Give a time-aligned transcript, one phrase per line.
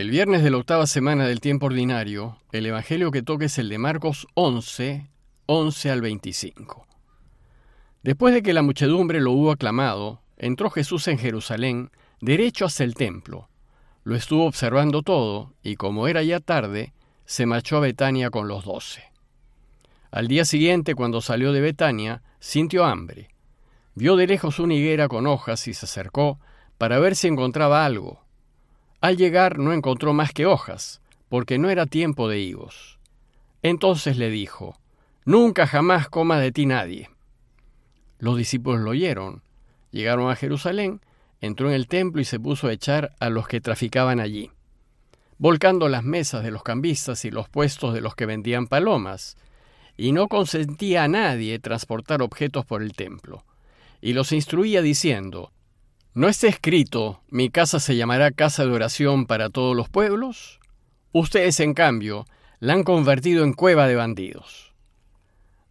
[0.00, 3.68] El viernes de la octava semana del tiempo ordinario, el Evangelio que toca es el
[3.68, 5.10] de Marcos 11,
[5.44, 6.86] 11 al 25.
[8.02, 11.90] Después de que la muchedumbre lo hubo aclamado, entró Jesús en Jerusalén,
[12.22, 13.50] derecho hacia el templo.
[14.02, 16.94] Lo estuvo observando todo, y como era ya tarde,
[17.26, 19.04] se marchó a Betania con los doce.
[20.10, 23.28] Al día siguiente, cuando salió de Betania, sintió hambre.
[23.94, 26.40] Vio de lejos una higuera con hojas y se acercó
[26.78, 28.24] para ver si encontraba algo.
[29.00, 32.98] Al llegar no encontró más que hojas, porque no era tiempo de higos.
[33.62, 34.76] Entonces le dijo,
[35.24, 37.10] Nunca jamás coma de ti nadie.
[38.18, 39.42] Los discípulos lo oyeron,
[39.90, 41.00] llegaron a Jerusalén,
[41.40, 44.50] entró en el templo y se puso a echar a los que traficaban allí,
[45.38, 49.36] volcando las mesas de los cambistas y los puestos de los que vendían palomas,
[49.96, 53.44] y no consentía a nadie transportar objetos por el templo,
[54.00, 55.52] y los instruía diciendo,
[56.12, 60.58] ¿No está escrito, mi casa se llamará casa de oración para todos los pueblos?
[61.12, 62.26] Ustedes, en cambio,
[62.58, 64.74] la han convertido en cueva de bandidos.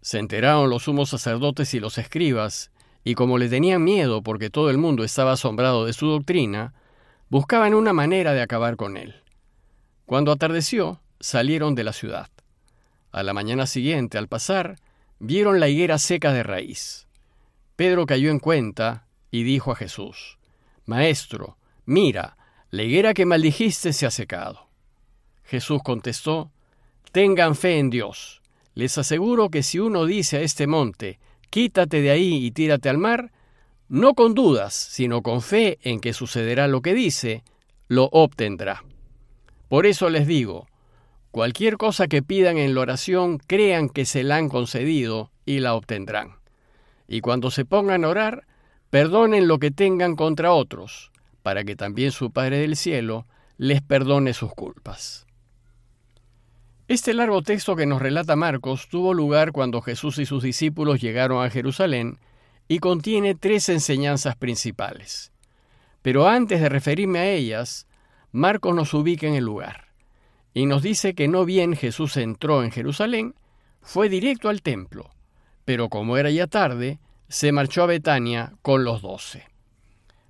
[0.00, 2.70] Se enteraron los sumos sacerdotes y los escribas,
[3.02, 6.72] y como le tenían miedo porque todo el mundo estaba asombrado de su doctrina,
[7.30, 9.16] buscaban una manera de acabar con él.
[10.06, 12.28] Cuando atardeció, salieron de la ciudad.
[13.10, 14.76] A la mañana siguiente, al pasar,
[15.18, 17.08] vieron la higuera seca de raíz.
[17.74, 20.37] Pedro cayó en cuenta y dijo a Jesús,
[20.88, 22.38] Maestro, mira,
[22.70, 24.68] la higuera que maldijiste se ha secado.
[25.44, 26.50] Jesús contestó,
[27.12, 28.40] Tengan fe en Dios.
[28.74, 31.18] Les aseguro que si uno dice a este monte,
[31.50, 33.32] quítate de ahí y tírate al mar,
[33.90, 37.42] no con dudas, sino con fe en que sucederá lo que dice,
[37.88, 38.82] lo obtendrá.
[39.68, 40.68] Por eso les digo,
[41.30, 45.74] cualquier cosa que pidan en la oración, crean que se la han concedido y la
[45.74, 46.36] obtendrán.
[47.06, 48.46] Y cuando se pongan a orar,
[48.90, 53.26] Perdonen lo que tengan contra otros, para que también su Padre del Cielo
[53.58, 55.26] les perdone sus culpas.
[56.88, 61.44] Este largo texto que nos relata Marcos tuvo lugar cuando Jesús y sus discípulos llegaron
[61.44, 62.18] a Jerusalén
[62.66, 65.32] y contiene tres enseñanzas principales.
[66.00, 67.86] Pero antes de referirme a ellas,
[68.32, 69.88] Marcos nos ubica en el lugar
[70.54, 73.34] y nos dice que no bien Jesús entró en Jerusalén,
[73.82, 75.10] fue directo al templo,
[75.64, 76.98] pero como era ya tarde,
[77.28, 79.46] se marchó a Betania con los doce.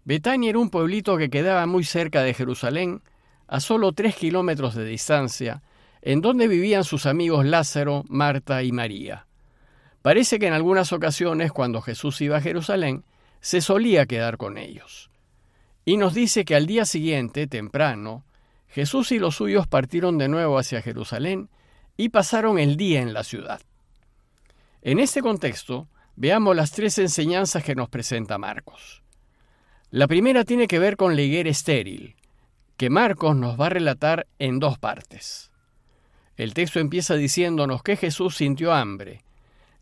[0.05, 3.03] Betania era un pueblito que quedaba muy cerca de Jerusalén,
[3.47, 5.63] a solo tres kilómetros de distancia,
[6.03, 9.27] en donde vivían sus amigos Lázaro, Marta y María.
[10.03, 13.05] Parece que en algunas ocasiones, cuando Jesús iba a Jerusalén,
[13.41, 15.11] se solía quedar con ellos.
[15.85, 18.25] Y nos dice que al día siguiente, temprano,
[18.69, 21.49] Jesús y los suyos partieron de nuevo hacia Jerusalén
[21.97, 23.61] y pasaron el día en la ciudad.
[24.83, 25.89] En este contexto,
[26.21, 29.05] Veamos las tres enseñanzas que nos presenta Marcos.
[29.93, 32.17] La primera tiene que ver con la higuera estéril,
[32.77, 35.53] que Marcos nos va a relatar en dos partes.
[36.37, 39.23] El texto empieza diciéndonos que Jesús sintió hambre,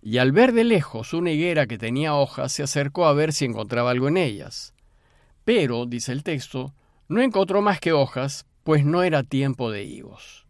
[0.03, 3.47] y al ver de lejos una higuera que tenía hojas, se acercó a ver si
[3.47, 4.75] encontraba algo en ellas.
[5.47, 6.75] Pero, dice el texto,
[7.09, 10.46] no encontró más que hojas, pues no era tiempo de higos.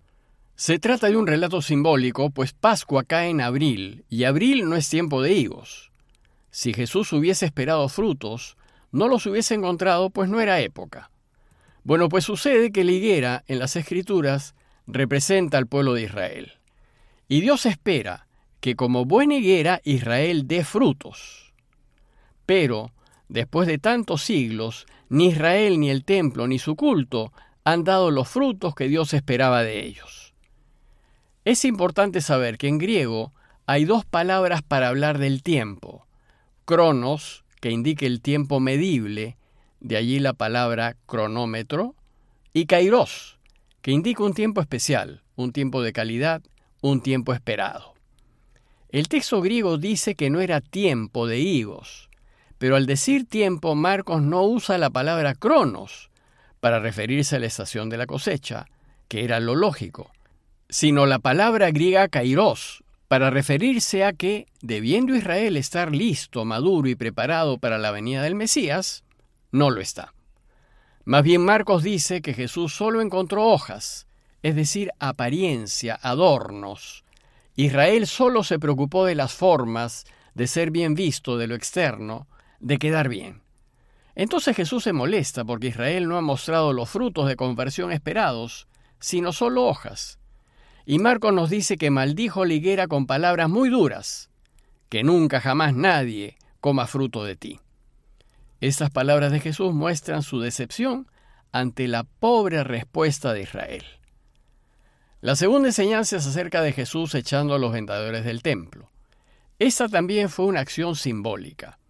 [0.59, 4.89] Se trata de un relato simbólico, pues Pascua cae en abril, y abril no es
[4.89, 5.93] tiempo de higos.
[6.51, 8.57] Si Jesús hubiese esperado frutos,
[8.91, 11.11] no los hubiese encontrado, pues no era época.
[11.85, 14.55] Bueno, pues sucede que la higuera en las Escrituras
[14.87, 16.53] representa al pueblo de Israel.
[17.29, 18.27] Y Dios espera
[18.61, 21.53] que como buena higuera Israel dé frutos.
[22.47, 22.93] Pero,
[23.29, 27.31] después de tantos siglos, ni Israel, ni el templo, ni su culto
[27.63, 30.26] han dado los frutos que Dios esperaba de ellos.
[31.47, 33.33] Es importante saber que en griego
[33.67, 36.05] hay dos palabras para hablar del tiempo.
[36.65, 39.37] Cronos, que indica el tiempo medible,
[39.79, 41.95] de allí la palabra cronómetro,
[42.53, 43.39] y kairos,
[43.81, 46.43] que indica un tiempo especial, un tiempo de calidad,
[46.83, 47.95] un tiempo esperado.
[48.89, 52.11] El texto griego dice que no era tiempo de higos,
[52.59, 56.11] pero al decir tiempo Marcos no usa la palabra cronos
[56.59, 58.67] para referirse a la estación de la cosecha,
[59.07, 60.11] que era lo lógico,
[60.69, 66.97] sino la palabra griega kairos, para referirse a que, debiendo Israel estar listo, maduro y
[66.97, 69.05] preparado para la venida del Mesías,
[69.53, 70.13] no lo está.
[71.05, 74.09] Más bien Marcos dice que Jesús solo encontró hojas,
[74.43, 77.05] es decir, apariencia, adornos.
[77.55, 80.05] Israel solo se preocupó de las formas,
[80.35, 82.27] de ser bien visto, de lo externo,
[82.59, 83.43] de quedar bien.
[84.17, 88.67] Entonces Jesús se molesta porque Israel no ha mostrado los frutos de conversión esperados,
[88.99, 90.19] sino solo hojas.
[90.89, 94.31] Y Marcos nos dice que maldijo la higuera con palabras muy duras,
[94.89, 97.59] que nunca jamás nadie coma fruto de ti.
[98.61, 101.09] Estas palabras de Jesús muestran su decepción
[101.51, 103.85] ante la pobre respuesta de Israel.
[105.21, 108.89] La segunda enseñanza es acerca de Jesús echando a los vendedores del templo.
[109.59, 111.81] Esta también fue una acción simbólica.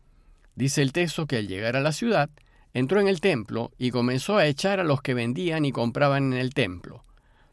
[0.55, 2.31] Dice el texto que al llegar a la ciudad,
[2.73, 6.39] entró en el templo y comenzó a echar a los que vendían y compraban en
[6.39, 7.05] el templo.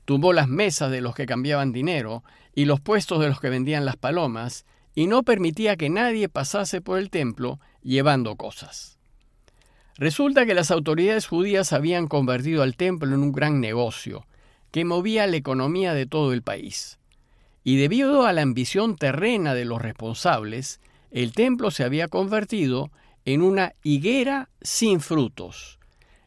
[0.06, 2.24] Tumbó las mesas de los que cambiaban dinero
[2.54, 4.66] y los puestos de los que vendían las palomas,
[4.96, 8.98] y no permitía que nadie pasase por el templo llevando cosas.
[9.98, 14.26] Resulta que las autoridades judías habían convertido al templo en un gran negocio,
[14.72, 16.98] que movía la economía de todo el país.
[17.64, 20.80] Y debido a la ambición terrena de los responsables,
[21.12, 22.92] el templo se había convertido
[23.26, 25.80] en una higuera sin frutos,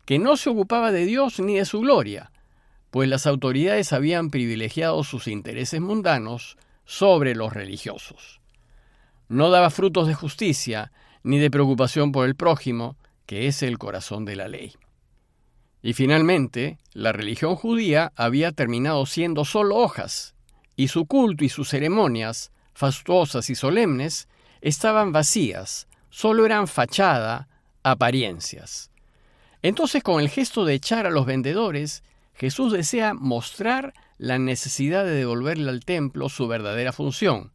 [0.07, 2.31] que no se ocupaba de Dios ni de su gloria,
[2.97, 6.57] pues las autoridades habían privilegiado sus intereses mundanos
[6.87, 8.41] sobre los religiosos.
[9.29, 12.97] No daba frutos de justicia ni de preocupación por el prójimo,
[13.27, 14.73] que es el corazón de la ley.
[15.83, 20.35] Y finalmente, la religión judía había terminado siendo solo hojas,
[20.75, 24.27] y su culto y sus ceremonias, fastuosas y solemnes,
[24.63, 27.47] estaban vacías, solo eran fachada,
[27.83, 28.91] apariencias.
[29.61, 32.03] Entonces, con el gesto de echar a los vendedores,
[32.37, 37.53] Jesús desea mostrar la necesidad de devolverle al templo su verdadera función,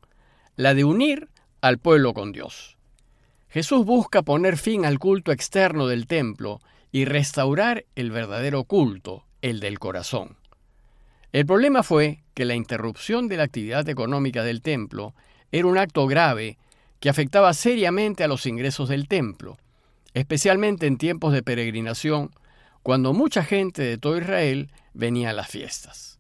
[0.56, 1.30] la de unir
[1.62, 2.78] al pueblo con Dios.
[3.50, 6.62] Jesús busca poner fin al culto externo del templo
[6.92, 10.38] y restaurar el verdadero culto, el del corazón.
[11.32, 15.14] El problema fue que la interrupción de la actividad económica del templo
[15.52, 16.58] era un acto grave
[17.00, 19.58] que afectaba seriamente a los ingresos del templo,
[20.14, 22.32] especialmente en tiempos de peregrinación,
[22.84, 26.20] cuando mucha gente de todo Israel venía a las fiestas.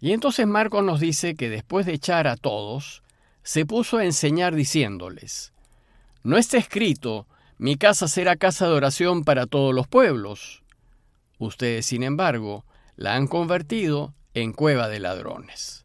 [0.00, 3.02] Y entonces Marcos nos dice que después de echar a todos,
[3.42, 5.52] se puso a enseñar diciéndoles,
[6.22, 10.62] No está escrito, mi casa será casa de oración para todos los pueblos.
[11.38, 12.64] Ustedes, sin embargo,
[12.96, 15.84] la han convertido en cueva de ladrones.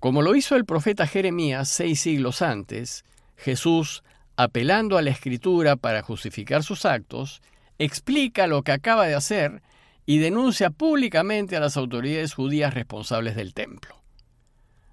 [0.00, 3.04] Como lo hizo el profeta Jeremías seis siglos antes,
[3.36, 4.02] Jesús,
[4.36, 7.42] apelando a la escritura para justificar sus actos,
[7.78, 9.62] explica lo que acaba de hacer
[10.06, 14.02] y denuncia públicamente a las autoridades judías responsables del templo.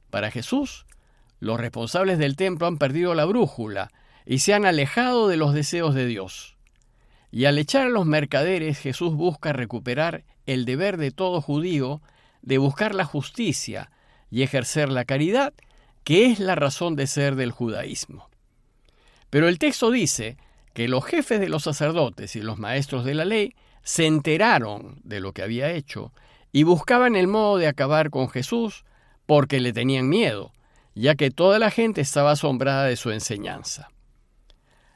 [0.10, 0.86] Para Jesús,
[1.40, 3.92] los responsables del templo han perdido la brújula
[4.26, 6.58] y se han alejado de los deseos de Dios.
[7.32, 12.02] Y al echar a los mercaderes, Jesús busca recuperar el deber de todo judío
[12.42, 13.92] de buscar la justicia
[14.30, 15.54] y ejercer la caridad,
[16.04, 18.30] que es la razón de ser del judaísmo.
[19.30, 20.38] Pero el texto dice
[20.74, 25.20] que los jefes de los sacerdotes y los maestros de la ley se enteraron de
[25.20, 26.14] lo que había hecho
[26.52, 28.86] y buscaban el modo de acabar con Jesús
[29.26, 30.54] porque le tenían miedo,
[30.96, 33.90] ya que toda la gente estaba asombrada de su enseñanza.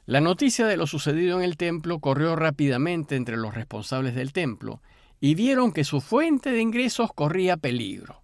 [0.04, 4.80] La noticia de lo sucedido en el templo corrió rápidamente entre los responsables del templo
[5.20, 8.22] y vieron que su fuente de ingresos corría peligro.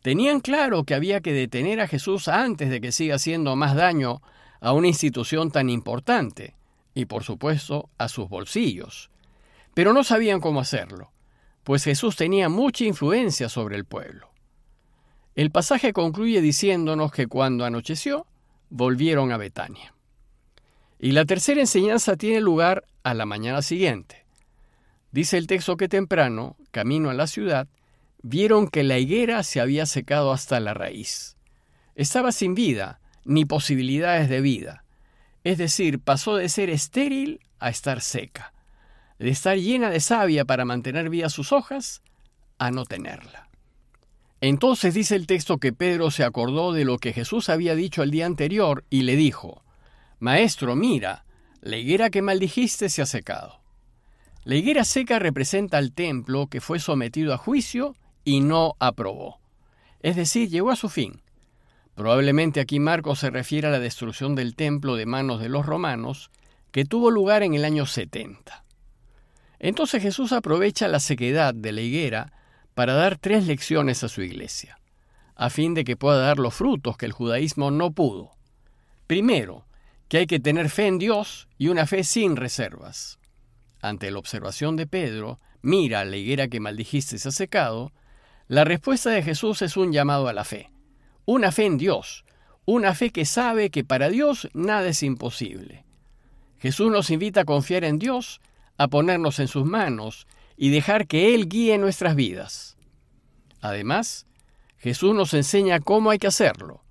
[0.00, 4.22] Tenían claro que había que detener a Jesús antes de que siga haciendo más daño
[4.60, 6.54] a una institución tan importante
[6.94, 9.10] y por supuesto a sus bolsillos.
[9.74, 11.12] Pero no sabían cómo hacerlo,
[11.64, 14.30] pues Jesús tenía mucha influencia sobre el pueblo.
[15.34, 18.26] El pasaje concluye diciéndonos que cuando anocheció,
[18.70, 19.94] volvieron a Betania.
[21.00, 24.24] Y la tercera enseñanza tiene lugar a la mañana siguiente.
[25.10, 27.68] Dice el texto que temprano, camino a la ciudad,
[28.22, 31.36] vieron que la higuera se había secado hasta la raíz.
[31.94, 34.83] Estaba sin vida, ni posibilidades de vida.
[35.44, 38.54] Es decir, pasó de ser estéril a estar seca
[39.18, 42.02] de estar llena de savia para mantener vivas sus hojas,
[42.58, 43.48] a no tenerla.
[44.40, 48.10] Entonces dice el texto que Pedro se acordó de lo que Jesús había dicho el
[48.10, 49.62] día anterior y le dijo,
[50.18, 51.24] Maestro, mira,
[51.60, 53.60] la higuera que maldijiste se ha secado.
[54.44, 59.40] La higuera seca representa al templo que fue sometido a juicio y no aprobó.
[60.00, 61.22] Es decir, llegó a su fin.
[61.94, 66.30] Probablemente aquí Marcos se refiere a la destrucción del templo de manos de los romanos,
[66.72, 68.64] que tuvo lugar en el año 70.
[69.60, 72.32] Entonces Jesús aprovecha la sequedad de la higuera
[72.74, 74.78] para dar tres lecciones a su iglesia,
[75.36, 78.32] a fin de que pueda dar los frutos que el judaísmo no pudo.
[79.06, 79.64] Primero,
[80.08, 83.18] que hay que tener fe en Dios y una fe sin reservas.
[83.80, 87.92] Ante la observación de Pedro, mira, la higuera que maldijiste se ha secado,
[88.48, 90.70] la respuesta de Jesús es un llamado a la fe,
[91.26, 92.24] una fe en Dios,
[92.64, 95.84] una fe que sabe que para Dios nada es imposible.
[96.58, 98.40] Jesús nos invita a confiar en Dios
[98.76, 100.26] a ponernos en sus manos
[100.56, 102.76] y dejar que Él guíe nuestras vidas.
[103.60, 104.26] Además,
[104.78, 106.82] Jesús nos enseña cómo hay que hacerlo.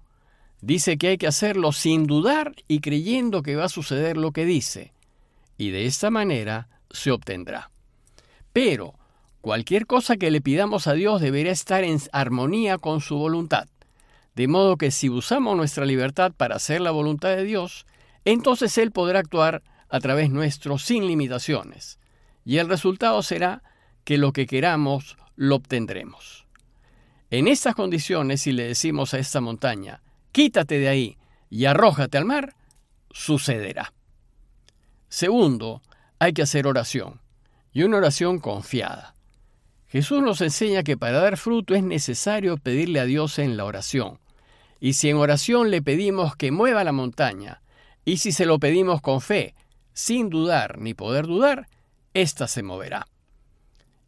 [0.62, 4.46] Dice que hay que hacerlo sin dudar y creyendo que va a suceder lo que
[4.46, 4.94] dice,
[5.58, 7.70] y de esta manera se obtendrá.
[8.54, 8.96] Pero
[9.42, 13.68] cualquier cosa que le pidamos a Dios deberá estar en armonía con su voluntad.
[14.36, 17.86] De modo que si usamos nuestra libertad para hacer la voluntad de Dios,
[18.25, 22.00] entonces Él podrá actuar a través nuestro sin limitaciones.
[22.44, 23.62] Y el resultado será
[24.04, 26.48] que lo que queramos lo obtendremos.
[27.30, 31.18] En estas condiciones, si le decimos a esta montaña, quítate de ahí
[31.50, 32.56] y arrójate al mar,
[33.12, 33.94] sucederá.
[35.10, 35.82] Segundo,
[36.18, 37.22] hay que hacer oración,
[37.72, 39.16] y una oración confiada.
[39.88, 44.20] Jesús nos enseña que para dar fruto es necesario pedirle a Dios en la oración.
[44.84, 47.62] Y si en oración le pedimos que mueva la montaña,
[48.04, 49.56] y si se lo pedimos con fe,
[49.94, 51.70] sin dudar ni poder dudar,
[52.13, 53.08] ésta se moverá.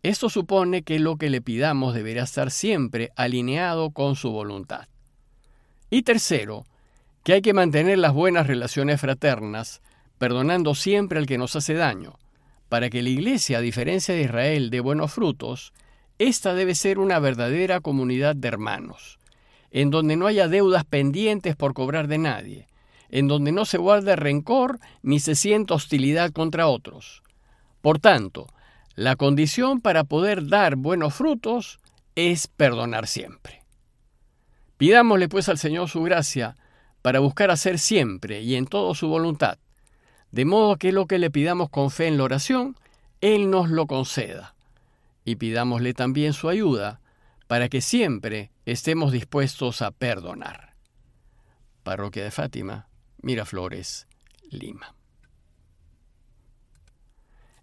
[0.04, 4.90] Esto supone que lo que le pidamos deberá estar siempre alineado con su voluntad.
[5.90, 6.66] Y tercero,
[7.24, 9.82] que hay que mantener las buenas relaciones fraternas,
[10.18, 12.20] perdonando siempre al que nos hace daño,
[12.68, 15.72] para que la Iglesia, a diferencia de Israel, dé buenos frutos,
[16.20, 19.20] esta debe ser una verdadera comunidad de hermanos,
[19.76, 22.70] en donde no haya deudas pendientes por cobrar de nadie,
[23.10, 27.24] en donde no se guarde rencor ni se sienta hostilidad contra otros.
[27.82, 28.48] Por tanto,
[28.96, 31.80] la condición para poder dar buenos frutos
[32.16, 33.64] es perdonar siempre.
[34.78, 36.56] Pidámosle pues al Señor su gracia
[37.02, 39.58] para buscar hacer siempre y en todo su voluntad,
[40.32, 42.78] de modo que lo que le pidamos con fe en la oración,
[43.20, 44.56] Él nos lo conceda.
[45.26, 47.02] Y pidámosle también su ayuda
[47.48, 50.76] para que siempre estemos dispuestos a perdonar.
[51.84, 52.90] Parroquia de Fátima,
[53.22, 54.08] Miraflores,
[54.50, 54.95] Lima.